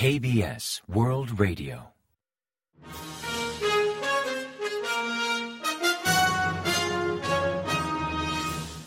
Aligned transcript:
KBS 0.00 0.82
World 0.88 1.38
Radio. 1.38 1.92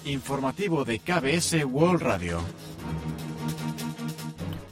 Informativo 0.05 0.83
de 0.83 0.97
KBS 0.97 1.65
World 1.65 2.01
Radio. 2.01 2.39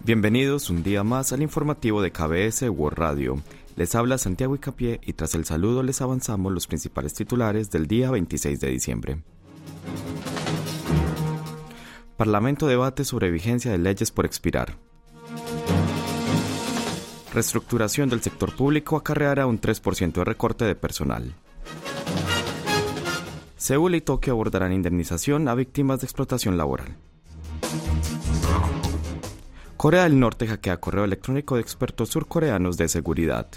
Bienvenidos 0.04 0.72
un 0.72 0.82
día 0.82 1.04
más 1.04 1.32
al 1.32 1.44
informativo 1.44 2.02
de 2.02 2.12
KBS 2.12 2.64
World 2.70 2.98
Radio. 2.98 3.44
Les 3.76 3.94
habla 3.94 4.18
Santiago 4.18 4.56
Icapié 4.56 5.00
y 5.04 5.14
tras 5.14 5.36
el 5.36 5.46
saludo 5.46 5.84
les 5.84 6.02
avanzamos 6.02 6.52
los 6.52 6.66
principales 6.66 7.14
titulares 7.14 7.70
del 7.70 7.86
día 7.86 8.10
26 8.10 8.60
de 8.60 8.68
diciembre. 8.68 9.24
Parlamento 12.18 12.66
debate 12.66 13.06
sobre 13.06 13.30
vigencia 13.30 13.72
de 13.72 13.78
leyes 13.78 14.10
por 14.10 14.26
expirar. 14.26 14.76
Reestructuración 17.34 18.10
del 18.10 18.22
sector 18.22 18.54
público 18.56 18.98
acarreará 18.98 19.46
un 19.46 19.60
3% 19.60 20.12
de 20.12 20.26
recorte 20.26 20.66
de 20.66 20.76
personal. 20.76 21.34
Seúl 23.56 23.96
y 23.96 24.02
Tokio 24.02 24.34
abordarán 24.34 24.74
indemnización 24.74 25.48
a 25.48 25.56
víctimas 25.56 26.02
de 26.02 26.08
explotación 26.08 26.58
laboral. 26.58 26.98
Corea 29.78 30.04
del 30.04 30.20
Norte 30.20 30.46
hackea 30.46 30.82
correo 30.82 31.06
electrónico 31.06 31.56
de 31.56 31.62
expertos 31.62 32.10
surcoreanos 32.10 32.76
de 32.76 32.90
seguridad. 32.90 33.48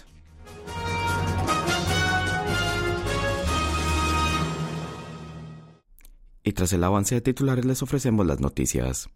Y 6.44 6.52
tras 6.52 6.72
el 6.72 6.84
avance 6.84 7.16
de 7.16 7.22
titulares 7.22 7.64
les 7.64 7.82
ofrecemos 7.82 8.24
las 8.24 8.40
noticias. 8.40 9.08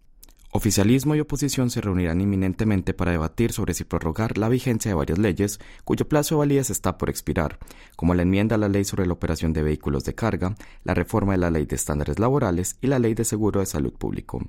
Oficialismo 0.51 1.15
y 1.15 1.21
oposición 1.21 1.69
se 1.69 1.83
reunirán 1.83 2.23
inminentemente 2.23 2.95
para 2.95 3.13
debatir 3.13 3.53
sobre 3.53 3.75
si 3.75 3.85
prorrogar 3.85 4.39
la 4.39 4.49
vigencia 4.49 4.91
de 4.91 4.95
varias 4.95 5.19
leyes 5.19 5.61
cuyo 5.85 6.09
plazo 6.09 6.35
de 6.35 6.39
validez 6.39 6.71
está 6.71 6.97
por 6.97 7.11
expirar, 7.11 7.59
como 7.97 8.15
la 8.15 8.23
enmienda 8.23 8.55
a 8.57 8.59
la 8.59 8.71
ley 8.71 8.85
sobre 8.85 9.07
la 9.07 9.13
operación 9.13 9.53
de 9.53 9.63
vehículos 9.63 10.05
de 10.05 10.15
carga, 10.15 10.55
la 10.85 10.95
reforma 10.95 11.33
de 11.33 11.39
la 11.39 11.51
ley 11.51 11.67
de 11.67 11.77
estándares 11.77 12.19
laborales 12.19 12.79
y 12.81 12.87
la 12.87 12.99
ley 12.99 13.13
de 13.13 13.25
seguro 13.25 13.61
de 13.61 13.67
salud 13.67 13.93
público. 13.93 14.41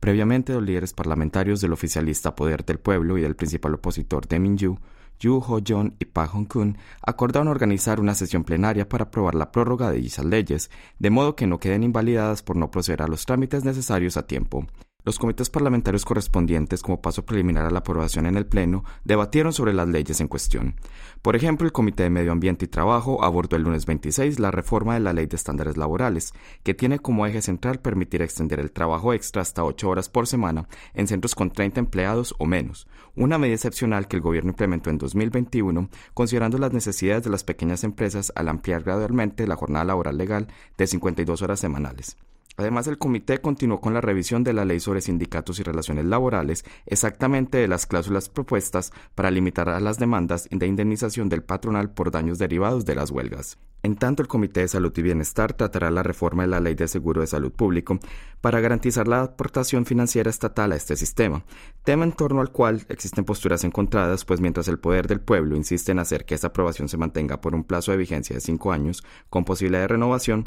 Previamente, 0.00 0.52
los 0.52 0.62
líderes 0.62 0.92
parlamentarios 0.92 1.62
del 1.62 1.72
oficialista 1.72 2.34
Poder 2.34 2.66
del 2.66 2.78
Pueblo 2.78 3.16
y 3.16 3.22
del 3.22 3.34
principal 3.34 3.72
opositor 3.72 4.28
de 4.28 4.38
Minju 4.38 4.76
Yu 5.18 5.38
Ho-jong 5.38 5.94
y 5.98 6.04
Park 6.04 6.32
Hong-kun 6.32 6.76
acordaron 7.02 7.48
organizar 7.48 8.00
una 8.00 8.14
sesión 8.14 8.44
plenaria 8.44 8.88
para 8.88 9.04
aprobar 9.04 9.34
la 9.34 9.50
prórroga 9.50 9.90
de 9.90 9.98
dichas 9.98 10.24
leyes, 10.24 10.70
de 10.98 11.10
modo 11.10 11.34
que 11.34 11.46
no 11.46 11.58
queden 11.58 11.82
invalidadas 11.82 12.42
por 12.42 12.56
no 12.56 12.70
proceder 12.70 13.02
a 13.02 13.08
los 13.08 13.24
trámites 13.24 13.64
necesarios 13.64 14.16
a 14.16 14.26
tiempo. 14.26 14.66
Los 15.08 15.18
comités 15.18 15.48
parlamentarios 15.48 16.04
correspondientes, 16.04 16.82
como 16.82 17.00
paso 17.00 17.24
preliminar 17.24 17.64
a 17.64 17.70
la 17.70 17.78
aprobación 17.78 18.26
en 18.26 18.36
el 18.36 18.44
Pleno, 18.44 18.84
debatieron 19.04 19.54
sobre 19.54 19.72
las 19.72 19.88
leyes 19.88 20.20
en 20.20 20.28
cuestión. 20.28 20.74
Por 21.22 21.34
ejemplo, 21.34 21.64
el 21.66 21.72
Comité 21.72 22.02
de 22.02 22.10
Medio 22.10 22.30
Ambiente 22.30 22.66
y 22.66 22.68
Trabajo 22.68 23.24
abordó 23.24 23.56
el 23.56 23.62
lunes 23.62 23.86
26 23.86 24.38
la 24.38 24.50
reforma 24.50 24.92
de 24.92 25.00
la 25.00 25.14
Ley 25.14 25.24
de 25.24 25.36
Estándares 25.36 25.78
Laborales, 25.78 26.34
que 26.62 26.74
tiene 26.74 26.98
como 26.98 27.24
eje 27.24 27.40
central 27.40 27.80
permitir 27.80 28.20
extender 28.20 28.60
el 28.60 28.70
trabajo 28.70 29.14
extra 29.14 29.40
hasta 29.40 29.64
ocho 29.64 29.88
horas 29.88 30.10
por 30.10 30.26
semana 30.26 30.68
en 30.92 31.06
centros 31.06 31.34
con 31.34 31.52
30 31.52 31.80
empleados 31.80 32.34
o 32.38 32.44
menos, 32.44 32.86
una 33.16 33.38
medida 33.38 33.54
excepcional 33.54 34.08
que 34.08 34.16
el 34.16 34.22
gobierno 34.22 34.50
implementó 34.50 34.90
en 34.90 34.98
2021, 34.98 35.88
considerando 36.12 36.58
las 36.58 36.74
necesidades 36.74 37.24
de 37.24 37.30
las 37.30 37.44
pequeñas 37.44 37.82
empresas 37.82 38.30
al 38.34 38.48
ampliar 38.50 38.82
gradualmente 38.82 39.46
la 39.46 39.56
jornada 39.56 39.86
laboral 39.86 40.18
legal 40.18 40.48
de 40.76 40.86
52 40.86 41.40
horas 41.40 41.60
semanales. 41.60 42.18
Además, 42.58 42.88
el 42.88 42.98
comité 42.98 43.40
continuó 43.40 43.80
con 43.80 43.94
la 43.94 44.00
revisión 44.00 44.42
de 44.42 44.52
la 44.52 44.64
ley 44.64 44.80
sobre 44.80 45.00
sindicatos 45.00 45.60
y 45.60 45.62
relaciones 45.62 46.04
laborales, 46.04 46.64
exactamente 46.86 47.56
de 47.56 47.68
las 47.68 47.86
cláusulas 47.86 48.28
propuestas 48.28 48.92
para 49.14 49.30
limitar 49.30 49.68
a 49.68 49.78
las 49.78 50.00
demandas 50.00 50.48
de 50.50 50.66
indemnización 50.66 51.28
del 51.28 51.44
patronal 51.44 51.90
por 51.90 52.10
daños 52.10 52.38
derivados 52.38 52.84
de 52.84 52.96
las 52.96 53.12
huelgas. 53.12 53.58
En 53.84 53.94
tanto, 53.94 54.22
el 54.22 54.28
Comité 54.28 54.62
de 54.62 54.68
Salud 54.68 54.92
y 54.96 55.02
Bienestar 55.02 55.52
tratará 55.52 55.88
la 55.92 56.02
reforma 56.02 56.42
de 56.42 56.48
la 56.48 56.58
Ley 56.58 56.74
de 56.74 56.88
Seguro 56.88 57.20
de 57.20 57.28
Salud 57.28 57.52
Público 57.52 58.00
para 58.40 58.58
garantizar 58.58 59.06
la 59.06 59.22
aportación 59.22 59.86
financiera 59.86 60.30
estatal 60.30 60.72
a 60.72 60.76
este 60.76 60.96
sistema, 60.96 61.44
tema 61.84 62.04
en 62.04 62.12
torno 62.12 62.40
al 62.40 62.50
cual 62.50 62.84
existen 62.88 63.24
posturas 63.24 63.62
encontradas, 63.62 64.24
pues 64.24 64.40
mientras 64.40 64.66
el 64.66 64.80
poder 64.80 65.06
del 65.06 65.20
pueblo 65.20 65.54
insiste 65.54 65.92
en 65.92 66.00
hacer 66.00 66.24
que 66.24 66.34
esta 66.34 66.48
aprobación 66.48 66.88
se 66.88 66.96
mantenga 66.96 67.40
por 67.40 67.54
un 67.54 67.62
plazo 67.62 67.92
de 67.92 67.98
vigencia 67.98 68.34
de 68.34 68.40
cinco 68.40 68.72
años, 68.72 69.04
con 69.30 69.44
posibilidad 69.44 69.82
de 69.82 69.88
renovación, 69.88 70.44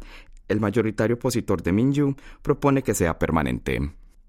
el 0.51 0.59
mayoritario 0.59 1.15
opositor 1.15 1.63
de 1.63 1.71
Minju 1.71 2.15
propone 2.41 2.83
que 2.83 2.93
sea 2.93 3.17
permanente. 3.17 3.79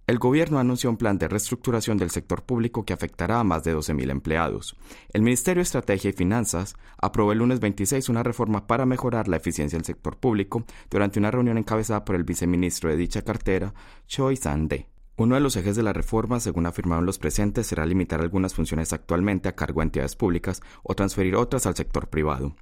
El 0.07 0.19
gobierno 0.19 0.59
anunció 0.59 0.91
un 0.91 0.97
plan 0.97 1.17
de 1.17 1.29
reestructuración 1.29 1.97
del 1.97 2.11
sector 2.11 2.43
público 2.43 2.85
que 2.85 2.93
afectará 2.93 3.39
a 3.39 3.45
más 3.45 3.63
de 3.63 3.75
12.000 3.75 4.11
empleados. 4.11 4.77
El 5.13 5.23
Ministerio 5.23 5.61
de 5.61 5.65
Estrategia 5.65 6.11
y 6.11 6.13
Finanzas 6.13 6.75
aprobó 6.99 7.33
el 7.33 7.39
lunes 7.39 7.61
26 7.61 8.09
una 8.09 8.23
reforma 8.23 8.67
para 8.67 8.85
mejorar 8.85 9.29
la 9.29 9.37
eficiencia 9.37 9.79
del 9.79 9.87
sector 9.87 10.19
público 10.19 10.65
durante 10.91 11.21
una 11.21 11.31
reunión 11.31 11.57
encabezada 11.57 12.05
por 12.05 12.17
el 12.17 12.25
viceministro 12.25 12.91
de 12.91 12.97
dicha 12.97 13.23
cartera, 13.23 13.75
Choi 14.07 14.37
San-de. 14.37 14.92
Uno 15.15 15.35
de 15.35 15.43
los 15.43 15.57
ejes 15.57 15.77
de 15.77 15.83
la 15.83 15.93
reforma, 15.93 16.41
según 16.41 16.65
afirmaron 16.65 17.05
los 17.05 17.19
presentes, 17.19 17.67
será 17.67 17.85
limitar 17.85 18.23
algunas 18.23 18.55
funciones 18.55 18.95
actualmente 18.95 19.47
a 19.47 19.55
cargo 19.55 19.81
de 19.81 19.85
entidades 19.85 20.17
públicas 20.17 20.63
o 20.83 20.95
transferir 20.95 21.37
otras 21.37 21.67
al 21.67 21.77
sector 21.77 22.09
privado. 22.09 22.57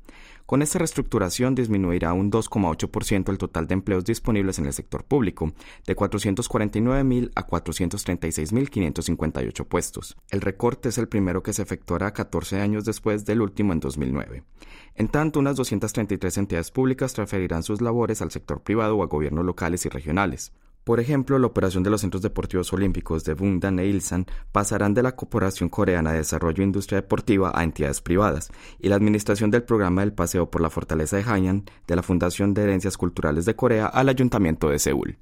Con 0.47 0.63
esta 0.63 0.81
reestructuración 0.81 1.55
disminuirá 1.55 2.13
un 2.13 2.33
2,8% 2.33 3.31
el 3.31 3.39
total 3.39 3.69
de 3.69 3.75
empleos 3.75 4.05
disponibles 4.05 4.59
en 4.59 4.67
el 4.67 4.73
sector 4.73 5.05
público, 5.05 5.53
de 5.87 5.95
449.000 5.95 7.31
a 7.37 7.47
436.558 7.47 9.65
puestos. 9.67 10.17
El 10.29 10.41
recorte 10.41 10.89
es 10.89 10.99
el 10.99 11.07
primero 11.07 11.45
que 11.45 11.53
se 11.53 11.63
efectuará 11.63 12.13
14 12.13 12.61
años 12.61 12.85
después 12.85 13.25
del 13.25 13.43
último 13.43 13.73
en 13.73 13.79
2009. 13.79 14.43
En 14.97 15.07
tanto, 15.07 15.39
unas 15.39 15.55
233 15.55 16.39
entidades 16.39 16.73
públicas 16.73 17.15
transferirán 17.15 17.63
sus 17.63 17.81
labores 17.81 18.21
al 18.21 18.33
sector 18.33 18.61
privado 18.61 18.97
o 18.97 19.05
a 19.05 19.07
gobiernos 19.07 19.45
locales 19.45 19.87
y 19.87 19.89
regionales. 19.89 20.53
Por 20.91 20.99
ejemplo, 20.99 21.39
la 21.39 21.47
operación 21.47 21.85
de 21.85 21.91
los 21.91 22.01
Centros 22.01 22.21
Deportivos 22.21 22.73
Olímpicos 22.73 23.23
de 23.23 23.35
Bundang 23.35 23.79
e 23.79 23.87
Ilsan 23.87 24.27
pasarán 24.51 24.93
de 24.93 25.05
la 25.05 25.15
Corporación 25.15 25.69
Coreana 25.69 26.11
de 26.11 26.19
Desarrollo 26.19 26.65
e 26.65 26.67
Industria 26.67 27.01
Deportiva 27.01 27.53
a 27.55 27.63
entidades 27.63 28.01
privadas, 28.01 28.51
y 28.81 28.89
la 28.89 28.97
administración 28.97 29.53
del 29.53 29.63
programa 29.63 30.01
del 30.01 30.13
Paseo 30.13 30.51
por 30.51 30.61
la 30.61 30.69
Fortaleza 30.69 31.17
de 31.17 31.23
Hainan 31.23 31.65
de 31.87 31.95
la 31.95 32.03
Fundación 32.03 32.55
de 32.55 32.65
Herencias 32.65 32.97
Culturales 32.97 33.45
de 33.45 33.55
Corea 33.55 33.87
al 33.87 34.09
Ayuntamiento 34.09 34.69
de 34.69 34.81
Seúl. 34.81 35.17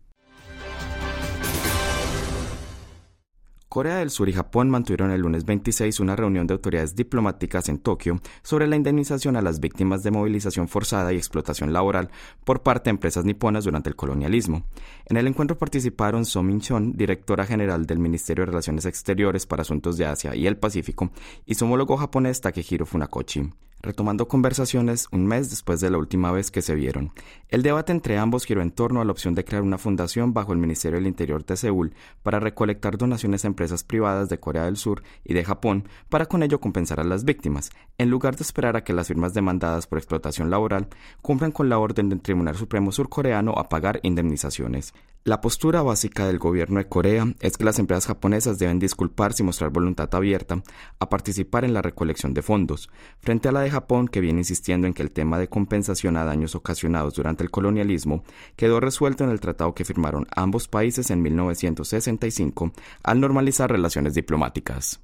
Corea 3.68 3.98
del 3.98 4.08
Sur 4.08 4.30
y 4.30 4.32
Japón 4.32 4.70
mantuvieron 4.70 5.10
el 5.10 5.20
lunes 5.20 5.44
26 5.44 6.00
una 6.00 6.16
reunión 6.16 6.46
de 6.46 6.54
autoridades 6.54 6.96
diplomáticas 6.96 7.68
en 7.68 7.78
Tokio 7.78 8.18
sobre 8.42 8.66
la 8.66 8.76
indemnización 8.76 9.36
a 9.36 9.42
las 9.42 9.60
víctimas 9.60 10.02
de 10.02 10.10
movilización 10.10 10.68
forzada 10.68 11.12
y 11.12 11.16
explotación 11.16 11.74
laboral 11.74 12.08
por 12.44 12.62
parte 12.62 12.84
de 12.84 12.92
empresas 12.92 13.26
niponas 13.26 13.64
durante 13.64 13.90
el 13.90 13.96
colonialismo. 13.96 14.64
En 15.04 15.18
el 15.18 15.26
encuentro 15.26 15.58
participaron 15.58 16.24
So 16.24 16.42
Min-chon, 16.42 16.96
directora 16.96 17.44
general 17.44 17.84
del 17.84 17.98
Ministerio 17.98 18.42
de 18.42 18.52
Relaciones 18.52 18.86
Exteriores 18.86 19.44
para 19.44 19.62
Asuntos 19.62 19.98
de 19.98 20.06
Asia 20.06 20.34
y 20.34 20.46
el 20.46 20.56
Pacífico, 20.56 21.10
y 21.44 21.54
su 21.54 21.66
homólogo 21.66 21.98
japonés 21.98 22.40
Takehiro 22.40 22.86
Funakoshi 22.86 23.50
retomando 23.80 24.28
conversaciones 24.28 25.08
un 25.12 25.26
mes 25.26 25.50
después 25.50 25.80
de 25.80 25.90
la 25.90 25.98
última 25.98 26.32
vez 26.32 26.50
que 26.50 26.62
se 26.62 26.74
vieron. 26.74 27.12
El 27.48 27.62
debate 27.62 27.92
entre 27.92 28.18
ambos 28.18 28.44
giró 28.44 28.62
en 28.62 28.70
torno 28.70 29.00
a 29.00 29.04
la 29.04 29.12
opción 29.12 29.34
de 29.34 29.44
crear 29.44 29.62
una 29.62 29.78
fundación 29.78 30.34
bajo 30.34 30.52
el 30.52 30.58
Ministerio 30.58 30.98
del 30.98 31.06
Interior 31.06 31.44
de 31.44 31.56
Seúl 31.56 31.94
para 32.22 32.40
recolectar 32.40 32.98
donaciones 32.98 33.44
a 33.44 33.48
empresas 33.48 33.84
privadas 33.84 34.28
de 34.28 34.40
Corea 34.40 34.64
del 34.64 34.76
Sur 34.76 35.02
y 35.24 35.34
de 35.34 35.44
Japón 35.44 35.88
para 36.08 36.26
con 36.26 36.42
ello 36.42 36.60
compensar 36.60 37.00
a 37.00 37.04
las 37.04 37.24
víctimas, 37.24 37.70
en 37.98 38.10
lugar 38.10 38.36
de 38.36 38.42
esperar 38.42 38.76
a 38.76 38.84
que 38.84 38.92
las 38.92 39.08
firmas 39.08 39.34
demandadas 39.34 39.86
por 39.86 39.98
explotación 39.98 40.50
laboral 40.50 40.88
cumplan 41.22 41.52
con 41.52 41.68
la 41.68 41.78
orden 41.78 42.08
del 42.08 42.20
Tribunal 42.20 42.56
Supremo 42.56 42.92
surcoreano 42.92 43.52
a 43.52 43.68
pagar 43.68 44.00
indemnizaciones. 44.02 44.92
La 45.24 45.42
postura 45.42 45.82
básica 45.82 46.26
del 46.26 46.38
gobierno 46.38 46.78
de 46.78 46.88
Corea 46.88 47.34
es 47.40 47.58
que 47.58 47.64
las 47.64 47.78
empresas 47.78 48.06
japonesas 48.06 48.58
deben 48.58 48.78
disculparse 48.78 49.42
y 49.42 49.46
mostrar 49.46 49.70
voluntad 49.70 50.08
abierta 50.14 50.62
a 50.98 51.08
participar 51.10 51.66
en 51.66 51.74
la 51.74 51.82
recolección 51.82 52.32
de 52.32 52.40
fondos, 52.40 52.88
frente 53.20 53.48
a 53.48 53.52
la 53.52 53.60
Japón 53.70 54.08
que 54.08 54.20
viene 54.20 54.40
insistiendo 54.40 54.86
en 54.86 54.94
que 54.94 55.02
el 55.02 55.10
tema 55.10 55.38
de 55.38 55.48
compensación 55.48 56.16
a 56.16 56.24
daños 56.24 56.54
ocasionados 56.54 57.14
durante 57.14 57.44
el 57.44 57.50
colonialismo 57.50 58.24
quedó 58.56 58.80
resuelto 58.80 59.24
en 59.24 59.30
el 59.30 59.40
tratado 59.40 59.74
que 59.74 59.84
firmaron 59.84 60.26
ambos 60.34 60.68
países 60.68 61.10
en 61.10 61.22
1965 61.22 62.72
al 63.02 63.20
normalizar 63.20 63.70
relaciones 63.70 64.14
diplomáticas. 64.14 65.00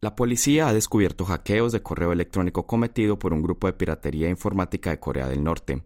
La 0.00 0.14
policía 0.14 0.68
ha 0.68 0.72
descubierto 0.72 1.24
hackeos 1.24 1.72
de 1.72 1.82
correo 1.82 2.12
electrónico 2.12 2.68
cometido 2.68 3.18
por 3.18 3.32
un 3.32 3.42
grupo 3.42 3.66
de 3.66 3.72
piratería 3.72 4.28
informática 4.28 4.90
de 4.90 5.00
Corea 5.00 5.26
del 5.26 5.42
Norte. 5.42 5.82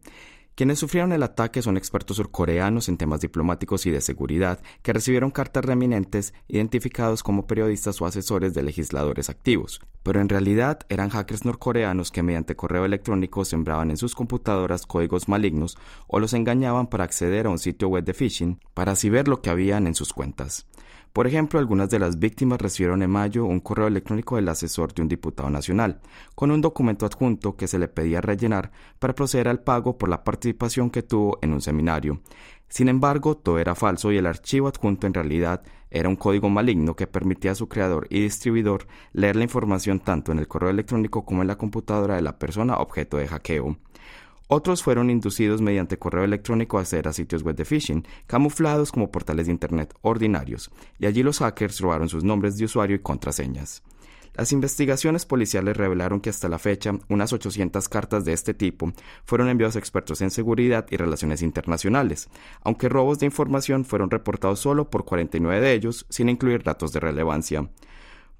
Quienes 0.54 0.78
sufrieron 0.78 1.12
el 1.12 1.22
ataque 1.22 1.62
son 1.62 1.78
expertos 1.78 2.18
surcoreanos 2.18 2.90
en 2.90 2.98
temas 2.98 3.22
diplomáticos 3.22 3.86
y 3.86 3.90
de 3.90 4.02
seguridad 4.02 4.60
que 4.82 4.92
recibieron 4.92 5.30
cartas 5.30 5.64
reminentes 5.64 6.34
identificados 6.46 7.22
como 7.22 7.46
periodistas 7.46 8.02
o 8.02 8.06
asesores 8.06 8.52
de 8.52 8.62
legisladores 8.62 9.30
activos, 9.30 9.80
pero 10.02 10.20
en 10.20 10.28
realidad 10.28 10.80
eran 10.90 11.08
hackers 11.08 11.46
norcoreanos 11.46 12.10
que 12.10 12.22
mediante 12.22 12.54
correo 12.54 12.84
electrónico 12.84 13.46
sembraban 13.46 13.90
en 13.90 13.96
sus 13.96 14.14
computadoras 14.14 14.84
códigos 14.84 15.26
malignos 15.26 15.78
o 16.06 16.20
los 16.20 16.34
engañaban 16.34 16.86
para 16.86 17.04
acceder 17.04 17.46
a 17.46 17.50
un 17.50 17.58
sitio 17.58 17.88
web 17.88 18.04
de 18.04 18.12
phishing 18.12 18.60
para 18.74 18.92
así 18.92 19.08
ver 19.08 19.28
lo 19.28 19.40
que 19.40 19.48
habían 19.48 19.86
en 19.86 19.94
sus 19.94 20.12
cuentas. 20.12 20.66
Por 21.12 21.26
ejemplo, 21.26 21.58
algunas 21.58 21.90
de 21.90 21.98
las 21.98 22.18
víctimas 22.18 22.60
recibieron 22.60 23.02
en 23.02 23.10
mayo 23.10 23.44
un 23.44 23.60
correo 23.60 23.86
electrónico 23.86 24.36
del 24.36 24.48
asesor 24.48 24.94
de 24.94 25.02
un 25.02 25.08
diputado 25.08 25.50
nacional, 25.50 26.00
con 26.34 26.50
un 26.50 26.62
documento 26.62 27.04
adjunto 27.04 27.54
que 27.54 27.68
se 27.68 27.78
le 27.78 27.88
pedía 27.88 28.22
rellenar 28.22 28.72
para 28.98 29.14
proceder 29.14 29.48
al 29.48 29.60
pago 29.60 29.98
por 29.98 30.08
la 30.08 30.24
participación 30.24 30.88
que 30.88 31.02
tuvo 31.02 31.38
en 31.42 31.52
un 31.52 31.60
seminario. 31.60 32.22
Sin 32.68 32.88
embargo, 32.88 33.36
todo 33.36 33.58
era 33.58 33.74
falso 33.74 34.10
y 34.10 34.16
el 34.16 34.24
archivo 34.24 34.68
adjunto 34.68 35.06
en 35.06 35.12
realidad 35.12 35.62
era 35.90 36.08
un 36.08 36.16
código 36.16 36.48
maligno 36.48 36.96
que 36.96 37.06
permitía 37.06 37.50
a 37.50 37.56
su 37.56 37.68
creador 37.68 38.06
y 38.08 38.22
distribuidor 38.22 38.86
leer 39.12 39.36
la 39.36 39.44
información 39.44 40.00
tanto 40.00 40.32
en 40.32 40.38
el 40.38 40.48
correo 40.48 40.70
electrónico 40.70 41.26
como 41.26 41.42
en 41.42 41.48
la 41.48 41.58
computadora 41.58 42.14
de 42.14 42.22
la 42.22 42.38
persona 42.38 42.78
objeto 42.78 43.18
de 43.18 43.28
hackeo. 43.28 43.76
Otros 44.48 44.82
fueron 44.82 45.10
inducidos 45.10 45.62
mediante 45.62 45.98
correo 45.98 46.24
electrónico 46.24 46.78
a 46.78 46.82
acceder 46.82 47.08
a 47.08 47.12
sitios 47.12 47.42
web 47.42 47.56
de 47.56 47.64
phishing, 47.64 48.06
camuflados 48.26 48.92
como 48.92 49.10
portales 49.10 49.46
de 49.46 49.52
Internet 49.52 49.94
ordinarios, 50.02 50.70
y 50.98 51.06
allí 51.06 51.22
los 51.22 51.38
hackers 51.38 51.80
robaron 51.80 52.08
sus 52.08 52.24
nombres 52.24 52.56
de 52.58 52.64
usuario 52.66 52.96
y 52.96 53.00
contraseñas. 53.00 53.82
Las 54.34 54.52
investigaciones 54.52 55.26
policiales 55.26 55.76
revelaron 55.76 56.20
que 56.20 56.30
hasta 56.30 56.48
la 56.48 56.58
fecha 56.58 56.98
unas 57.10 57.34
800 57.34 57.86
cartas 57.90 58.24
de 58.24 58.32
este 58.32 58.54
tipo 58.54 58.90
fueron 59.24 59.48
enviados 59.48 59.76
a 59.76 59.78
expertos 59.78 60.22
en 60.22 60.30
seguridad 60.30 60.86
y 60.90 60.96
relaciones 60.96 61.42
internacionales, 61.42 62.30
aunque 62.62 62.88
robos 62.88 63.18
de 63.18 63.26
información 63.26 63.84
fueron 63.84 64.10
reportados 64.10 64.60
solo 64.60 64.88
por 64.88 65.04
49 65.04 65.60
de 65.60 65.74
ellos, 65.74 66.06
sin 66.08 66.30
incluir 66.30 66.62
datos 66.62 66.92
de 66.92 67.00
relevancia. 67.00 67.68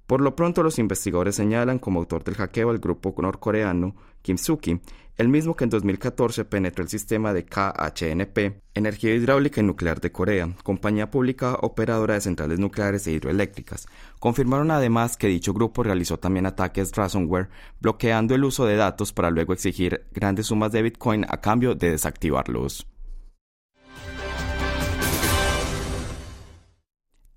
Por 0.07 0.23
lo 0.23 0.35
pronto, 0.35 0.63
los 0.63 0.79
investigadores 0.79 1.37
señalan 1.37 1.79
como 1.79 2.01
autor 2.01 2.25
del 2.25 2.35
hackeo 2.37 2.71
al 2.71 2.79
grupo 2.79 3.15
norcoreano 3.19 3.95
Kim 4.23 4.39
Suki, 4.39 4.81
el 5.17 5.29
mismo 5.29 5.55
que 5.57 5.65
en 5.65 5.71
2014 5.71 6.45
penetró 6.47 6.83
el 6.83 6.89
sistema 6.89 7.35
de 7.35 7.45
KHNP, 7.45 8.63
Energía 8.75 9.15
Hidráulica 9.15 9.61
y 9.61 9.65
Nuclear 9.65 10.01
de 10.01 10.11
Corea, 10.11 10.49
compañía 10.63 11.11
pública 11.11 11.59
operadora 11.61 12.15
de 12.15 12.23
centrales 12.23 12.59
nucleares 12.59 13.07
e 13.07 13.13
hidroeléctricas. 13.13 13.87
Confirmaron 14.19 14.71
además 14.71 15.17
que 15.17 15.27
dicho 15.27 15.53
grupo 15.53 15.83
realizó 15.83 16.19
también 16.19 16.47
ataques 16.47 16.93
ransomware, 16.97 17.51
bloqueando 17.81 18.35
el 18.35 18.45
uso 18.45 18.65
de 18.65 18.77
datos 18.77 19.13
para 19.13 19.31
luego 19.31 19.53
exigir 19.53 20.07
grandes 20.13 20.47
sumas 20.47 20.73
de 20.73 20.83
Bitcoin 20.83 21.27
a 21.29 21.41
cambio 21.41 21.75
de 21.75 21.91
desactivarlos. 21.91 22.87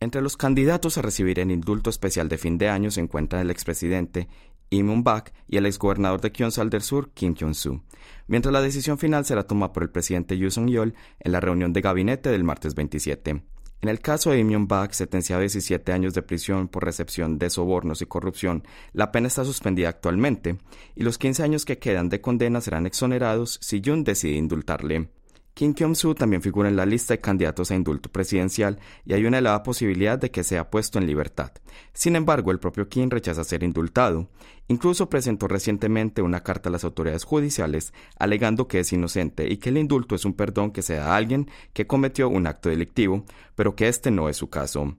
Entre 0.05 0.21
los 0.21 0.37
candidatos 0.37 0.97
a 0.97 1.01
recibir 1.01 1.39
el 1.39 1.49
indulto 1.49 1.89
especial 1.89 2.29
de 2.29 2.37
fin 2.37 2.57
de 2.57 2.69
año 2.69 2.91
se 2.91 3.01
encuentran 3.01 3.41
el 3.41 3.49
expresidente 3.49 4.27
Lee 4.69 4.83
bak 4.83 5.33
y 5.47 5.57
el 5.57 5.65
exgobernador 5.65 6.21
de 6.21 6.31
Gyeongsal 6.31 6.69
del 6.69 6.81
Sur, 6.81 7.11
Kim 7.13 7.35
Jong-soo, 7.39 7.83
mientras 8.27 8.51
la 8.51 8.61
decisión 8.61 8.97
final 8.97 9.25
será 9.25 9.43
tomada 9.43 9.73
por 9.73 9.83
el 9.83 9.89
presidente 9.89 10.37
Yoo 10.37 10.51
Sung-yeol 10.51 10.93
en 11.19 11.31
la 11.31 11.39
reunión 11.39 11.73
de 11.73 11.81
gabinete 11.81 12.29
del 12.29 12.43
martes 12.43 12.75
27. 12.75 13.43
En 13.81 13.89
el 13.89 13.99
caso 13.99 14.31
de 14.31 14.39
Im 14.39 14.67
bak 14.67 14.93
sentenciado 14.93 15.39
a 15.39 15.41
17 15.41 15.91
años 15.91 16.13
de 16.13 16.23
prisión 16.23 16.67
por 16.67 16.83
recepción 16.83 17.37
de 17.37 17.49
sobornos 17.49 18.01
y 18.01 18.05
corrupción, 18.05 18.63
la 18.93 19.11
pena 19.11 19.27
está 19.27 19.45
suspendida 19.45 19.89
actualmente, 19.89 20.57
y 20.95 21.03
los 21.03 21.17
15 21.17 21.43
años 21.43 21.65
que 21.65 21.77
quedan 21.77 22.09
de 22.09 22.19
condena 22.19 22.61
serán 22.61 22.87
exonerados 22.87 23.59
si 23.61 23.81
Yoon 23.81 24.03
decide 24.03 24.37
indultarle. 24.37 25.09
Kim 25.55 25.73
Kyung-soo 25.73 26.15
también 26.15 26.41
figura 26.41 26.67
en 26.67 26.75
la 26.75 26.85
lista 26.85 27.13
de 27.13 27.21
candidatos 27.21 27.71
a 27.71 27.75
indulto 27.75 28.11
presidencial 28.11 28.77
y 29.05 29.13
hay 29.13 29.25
una 29.25 29.37
elevada 29.37 29.63
posibilidad 29.63 30.19
de 30.19 30.29
que 30.29 30.43
sea 30.43 30.69
puesto 30.69 30.99
en 30.99 31.07
libertad. 31.07 31.53
Sin 31.93 32.17
embargo, 32.17 32.51
el 32.51 32.59
propio 32.59 32.89
Kim 32.89 33.09
rechaza 33.09 33.45
ser 33.45 33.63
indultado. 33.63 34.27
Incluso 34.67 35.09
presentó 35.09 35.47
recientemente 35.47 36.21
una 36.21 36.43
carta 36.43 36.67
a 36.67 36.73
las 36.73 36.83
autoridades 36.83 37.23
judiciales 37.23 37.93
alegando 38.19 38.67
que 38.67 38.81
es 38.81 38.91
inocente 38.91 39.49
y 39.49 39.55
que 39.55 39.69
el 39.69 39.77
indulto 39.77 40.13
es 40.13 40.25
un 40.25 40.33
perdón 40.33 40.71
que 40.71 40.81
se 40.81 40.95
da 40.95 41.13
a 41.13 41.15
alguien 41.15 41.49
que 41.71 41.87
cometió 41.87 42.27
un 42.27 42.47
acto 42.47 42.67
delictivo, 42.67 43.23
pero 43.55 43.77
que 43.77 43.87
este 43.87 44.11
no 44.11 44.27
es 44.27 44.35
su 44.35 44.49
caso. 44.49 44.97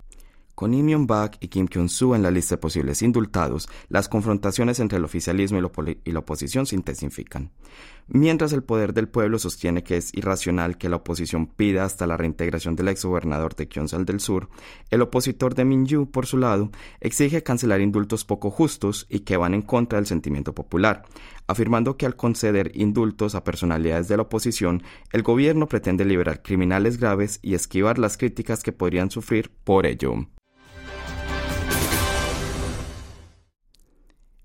Con 0.57 0.73
Im 0.73 0.87
Myung-bak 0.87 1.37
y 1.41 1.49
Kim 1.49 1.69
Kyung-soo 1.69 2.17
en 2.17 2.23
la 2.23 2.31
lista 2.31 2.55
de 2.55 2.63
posibles 2.63 3.03
indultados, 3.03 3.69
las 3.91 4.09
confrontaciones 4.09 4.81
entre 4.81 4.97
el 4.97 5.05
oficialismo 5.05 5.59
y, 5.59 6.11
la 6.13 6.19
oposición 6.19 6.65
se 6.65 6.77
intensifican. 6.77 7.51
Mientras 8.09 8.53
el 8.53 8.63
poder 8.63 8.95
del 8.95 9.09
pueblo 9.09 9.41
sostiene 9.41 9.83
que 9.83 9.97
es 9.97 10.15
irracional 10.15 10.79
que 10.79 10.89
la 10.89 10.97
oposición 10.97 11.47
pida 11.47 11.85
hasta 11.85 12.07
la 12.07 12.17
reintegración 12.17 12.77
del 12.77 12.89
exgobernador 12.89 13.57
de 13.57 13.67
Gyeongsal 13.67 14.05
del 14.05 14.21
Sur, 14.21 14.49
el 14.91 15.03
opositor 15.03 15.57
de 15.57 15.65
Minju, 15.65 16.11
por 16.13 16.27
su 16.27 16.39
lado, 16.39 16.71
exige 17.01 17.43
cancelar 17.43 17.81
indultos 17.81 18.25
poco 18.25 18.51
justos 18.51 19.07
y 19.11 19.21
que 19.21 19.37
van 19.37 19.55
en 19.55 19.63
contra 19.63 19.99
del 19.99 20.07
sentimiento 20.07 20.55
popular, 20.55 21.03
afirmando 21.49 21.97
que 21.97 22.07
al 22.07 22.15
conceder 22.15 22.71
indultos 22.75 23.35
a 23.35 23.43
personalidades 23.43 24.07
de 24.07 24.17
la 24.17 24.23
oposición, 24.23 24.85
el 25.11 25.25
gobierno 25.25 25.67
pretende 25.67 26.05
liberar 26.05 26.43
criminales 26.43 26.99
graves 26.99 27.41
y 27.43 27.55
esquivar 27.55 27.99
las 27.99 28.17
críticas 28.17 28.63
que 28.63 28.71
podrían 28.71 29.11
sufrir 29.11 29.51
por 29.65 29.85
ello. 29.85 30.29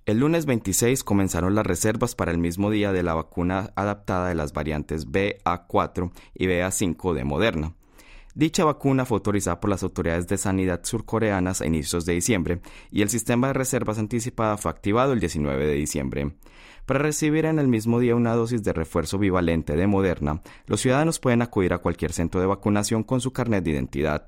El 0.07 0.18
lunes 0.18 0.48
26 0.48 1.03
comenzaron 1.03 1.53
las 1.53 1.65
reservas 1.65 2.15
para 2.15 2.31
el 2.31 2.39
mismo 2.39 2.71
día 2.71 2.92
de 2.92 3.03
la 3.03 3.13
vacuna 3.13 3.71
adaptada 3.75 4.30
de 4.30 4.36
las 4.36 4.51
variantes 4.51 5.07
BA4 5.07 6.12
y 6.33 6.48
BA5 6.48 7.13
de 7.13 7.24
Moderna. 7.24 7.75
Dicha 8.33 8.65
vacuna 8.65 9.06
fue 9.06 9.18
autorizada 9.18 9.59
por 9.59 9.69
las 9.69 9.83
autoridades 9.83 10.27
de 10.27 10.38
sanidad 10.38 10.81
surcoreanas 10.83 11.62
a 11.62 11.68
inicios 11.68 12.06
de 12.06 12.13
diciembre 12.13 12.62
y 12.89 13.03
el 13.03 13.09
sistema 13.09 13.48
de 13.48 13.53
reservas 13.53 14.00
anticipada 14.00 14.57
fue 14.57 14.71
activado 14.71 15.13
el 15.13 15.19
19 15.19 15.68
de 15.68 15.74
diciembre. 15.74 16.31
Para 16.88 17.00
recibir 17.00 17.45
en 17.45 17.59
el 17.59 17.68
mismo 17.68 18.00
día 18.00 18.15
una 18.15 18.33
dosis 18.33 18.63
de 18.63 18.74
refuerzo 18.74 19.19
bivalente 19.19 19.75
de 19.75 19.86
Moderna, 19.86 20.42
los 20.65 20.81
ciudadanos 20.81 21.19
pueden 21.19 21.44
acudir 21.44 21.74
a 21.74 21.77
cualquier 21.77 22.12
centro 22.12 22.42
de 22.42 22.47
vacunación 22.47 23.04
con 23.04 23.21
su 23.21 23.33
carnet 23.33 23.63
de 23.63 23.71
identidad. 23.71 24.25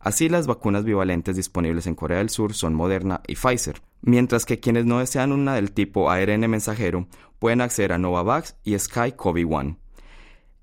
Así, 0.00 0.28
las 0.28 0.48
vacunas 0.48 0.84
bivalentes 0.84 1.36
disponibles 1.36 1.86
en 1.86 1.94
Corea 1.94 2.18
del 2.18 2.30
Sur 2.30 2.54
son 2.54 2.74
Moderna 2.74 3.20
y 3.28 3.36
Pfizer, 3.36 3.80
mientras 4.02 4.44
que 4.44 4.60
quienes 4.60 4.84
no 4.84 4.98
desean 4.98 5.32
una 5.32 5.54
del 5.54 5.72
tipo 5.72 6.10
ARN 6.10 6.50
mensajero 6.50 7.08
pueden 7.38 7.60
acceder 7.60 7.92
a 7.92 7.98
Novavax 7.98 8.56
y 8.62 8.78
Sky 8.78 9.12
COVID-1. 9.16 9.78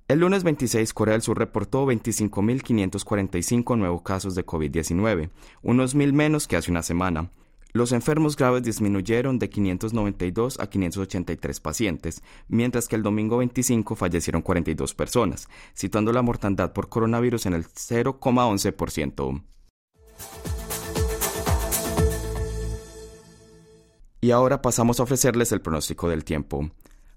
El 0.08 0.20
lunes 0.20 0.44
26, 0.44 0.94
Corea 0.94 1.14
del 1.14 1.22
Sur 1.22 1.38
reportó 1.38 1.86
25.545 1.86 3.78
nuevos 3.78 4.02
casos 4.02 4.36
de 4.36 4.46
COVID-19, 4.46 5.30
unos 5.62 5.96
mil 5.96 6.14
menos 6.14 6.48
que 6.48 6.56
hace 6.56 6.72
una 6.72 6.82
semana, 6.82 7.32
los 7.72 7.92
enfermos 7.92 8.36
graves 8.36 8.64
disminuyeron 8.64 9.38
de 9.38 9.48
592 9.50 10.60
a 10.60 10.68
583 10.68 11.60
pacientes, 11.60 12.24
mientras 12.48 12.88
que 12.88 12.96
el 12.96 13.04
domingo 13.04 13.38
25 13.38 13.96
fallecieron 13.96 14.42
42 14.42 14.96
personas, 14.96 15.48
situando 15.76 16.12
la 16.12 16.24
mortandad 16.24 16.74
por 16.74 16.90
coronavirus 16.90 17.46
en 17.46 17.54
el 17.54 17.66
0,11%. 17.66 19.44
Y 24.22 24.32
ahora 24.32 24.62
pasamos 24.62 25.00
a 25.00 25.04
ofrecerles 25.04 25.52
el 25.52 25.62
pronóstico 25.62 26.10
del 26.10 26.24
tiempo. 26.24 26.70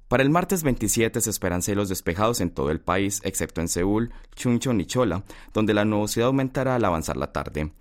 Para 0.09 0.23
el 0.23 0.30
martes 0.30 0.62
27 0.62 1.21
se 1.21 1.30
esperan 1.30 1.62
cielos 1.62 1.88
despejados 1.88 2.40
en 2.40 2.50
todo 2.50 2.71
el 2.71 2.80
país, 2.80 3.21
excepto 3.25 3.61
en 3.61 3.68
Seúl, 3.68 4.12
Chuncheon 4.37 4.80
y 4.80 4.85
Chola, 4.85 5.25
donde 5.54 5.73
la 5.73 5.85
nubosidad 5.85 6.26
aumentará 6.26 6.75
al 6.75 6.85
avanzar 6.85 7.16
la 7.16 7.32
tarde. 7.32 7.73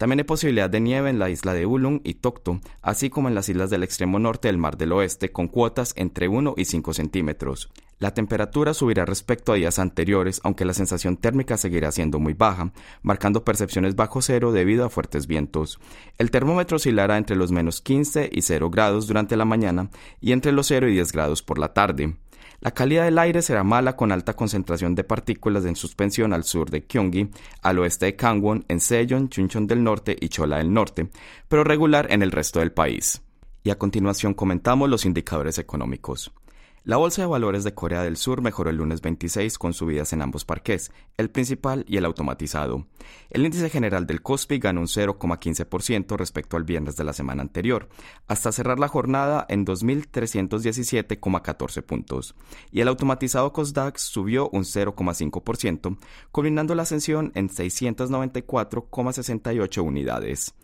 También 0.00 0.20
hay 0.20 0.24
posibilidad 0.24 0.70
de 0.70 0.80
nieve 0.80 1.10
en 1.10 1.18
la 1.18 1.28
isla 1.28 1.52
de 1.52 1.66
Ulung 1.66 2.00
y 2.04 2.14
Tokto, 2.14 2.58
así 2.80 3.10
como 3.10 3.28
en 3.28 3.34
las 3.34 3.50
islas 3.50 3.68
del 3.68 3.82
extremo 3.82 4.18
norte 4.18 4.48
del 4.48 4.56
Mar 4.56 4.78
del 4.78 4.92
Oeste, 4.92 5.30
con 5.30 5.46
cuotas 5.46 5.92
entre 5.94 6.26
1 6.26 6.54
y 6.56 6.64
5 6.64 6.94
centímetros. 6.94 7.70
La 7.98 8.14
temperatura 8.14 8.72
subirá 8.72 9.04
respecto 9.04 9.52
a 9.52 9.56
días 9.56 9.78
anteriores, 9.78 10.40
aunque 10.42 10.64
la 10.64 10.72
sensación 10.72 11.18
térmica 11.18 11.58
seguirá 11.58 11.92
siendo 11.92 12.18
muy 12.18 12.32
baja, 12.32 12.72
marcando 13.02 13.44
percepciones 13.44 13.94
bajo 13.94 14.22
cero 14.22 14.52
debido 14.52 14.86
a 14.86 14.88
fuertes 14.88 15.26
vientos. 15.26 15.78
El 16.16 16.30
termómetro 16.30 16.76
oscilará 16.76 17.18
entre 17.18 17.36
los 17.36 17.52
menos 17.52 17.82
15 17.82 18.30
y 18.32 18.40
0 18.40 18.70
grados 18.70 19.06
durante 19.06 19.36
la 19.36 19.44
mañana 19.44 19.90
y 20.18 20.32
entre 20.32 20.52
los 20.52 20.68
0 20.68 20.88
y 20.88 20.92
10 20.92 21.12
grados 21.12 21.42
por 21.42 21.58
la 21.58 21.74
tarde. 21.74 22.16
La 22.62 22.72
calidad 22.72 23.04
del 23.04 23.18
aire 23.18 23.40
será 23.40 23.64
mala 23.64 23.96
con 23.96 24.12
alta 24.12 24.34
concentración 24.34 24.94
de 24.94 25.02
partículas 25.02 25.64
en 25.64 25.76
suspensión 25.76 26.34
al 26.34 26.44
sur 26.44 26.68
de 26.68 26.84
Gyeonggi, 26.86 27.30
al 27.62 27.78
oeste 27.78 28.04
de 28.04 28.16
Kangwon, 28.16 28.66
en 28.68 28.80
Seyon, 28.80 29.30
Chuncheon 29.30 29.66
del 29.66 29.82
norte 29.82 30.14
y 30.20 30.28
Chola 30.28 30.58
del 30.58 30.70
norte, 30.70 31.08
pero 31.48 31.64
regular 31.64 32.08
en 32.12 32.22
el 32.22 32.30
resto 32.30 32.58
del 32.60 32.72
país. 32.72 33.22
Y 33.62 33.70
a 33.70 33.78
continuación 33.78 34.34
comentamos 34.34 34.90
los 34.90 35.06
indicadores 35.06 35.58
económicos. 35.58 36.32
La 36.82 36.96
Bolsa 36.96 37.20
de 37.20 37.28
Valores 37.28 37.62
de 37.62 37.74
Corea 37.74 38.02
del 38.02 38.16
Sur 38.16 38.40
mejoró 38.40 38.70
el 38.70 38.76
lunes 38.76 39.02
26 39.02 39.58
con 39.58 39.74
subidas 39.74 40.14
en 40.14 40.22
ambos 40.22 40.46
parques, 40.46 40.90
el 41.18 41.28
principal 41.28 41.84
y 41.86 41.98
el 41.98 42.06
automatizado. 42.06 42.86
El 43.28 43.44
índice 43.44 43.68
general 43.68 44.06
del 44.06 44.22
Kospi 44.22 44.58
ganó 44.58 44.80
un 44.80 44.86
0,15% 44.86 46.16
respecto 46.16 46.56
al 46.56 46.64
viernes 46.64 46.96
de 46.96 47.04
la 47.04 47.12
semana 47.12 47.42
anterior, 47.42 47.90
hasta 48.28 48.50
cerrar 48.50 48.80
la 48.80 48.88
jornada 48.88 49.44
en 49.50 49.66
2.317,14 49.66 51.82
puntos, 51.82 52.34
y 52.72 52.80
el 52.80 52.88
automatizado 52.88 53.52
Kosdax 53.52 54.00
subió 54.00 54.48
un 54.48 54.62
0,5%, 54.62 55.98
culminando 56.32 56.74
la 56.74 56.84
ascensión 56.84 57.30
en 57.34 57.50
694,68 57.50 59.84
unidades. 59.84 60.54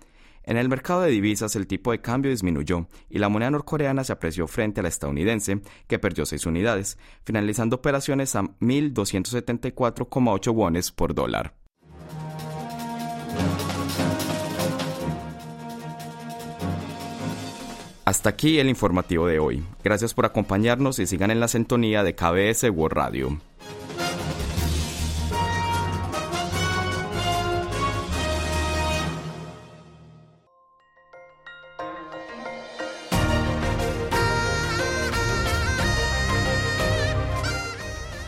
En 0.46 0.56
el 0.56 0.68
mercado 0.68 1.00
de 1.00 1.10
divisas 1.10 1.56
el 1.56 1.66
tipo 1.66 1.90
de 1.90 2.00
cambio 2.00 2.30
disminuyó 2.30 2.86
y 3.10 3.18
la 3.18 3.28
moneda 3.28 3.50
norcoreana 3.50 4.04
se 4.04 4.12
apreció 4.12 4.46
frente 4.46 4.78
a 4.78 4.84
la 4.84 4.88
estadounidense, 4.88 5.60
que 5.88 5.98
perdió 5.98 6.24
6 6.24 6.46
unidades, 6.46 6.98
finalizando 7.24 7.74
operaciones 7.74 8.36
a 8.36 8.42
1.274,8 8.42 10.54
wones 10.54 10.92
por 10.92 11.14
dólar. 11.14 11.54
Hasta 18.04 18.28
aquí 18.28 18.60
el 18.60 18.68
informativo 18.68 19.26
de 19.26 19.40
hoy. 19.40 19.64
Gracias 19.82 20.14
por 20.14 20.26
acompañarnos 20.26 21.00
y 21.00 21.08
sigan 21.08 21.32
en 21.32 21.40
la 21.40 21.48
sintonía 21.48 22.04
de 22.04 22.14
KBS 22.14 22.70
World 22.70 22.96
Radio. 22.96 23.40